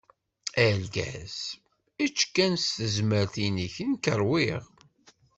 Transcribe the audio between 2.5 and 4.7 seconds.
s tezmert-inek, nekk ṛwiγ.